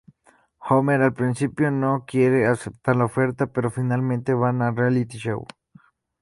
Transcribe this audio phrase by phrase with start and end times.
[0.57, 5.45] Homer, al principio, no quiere aceptar la oferta, pero finalmente van al reality show.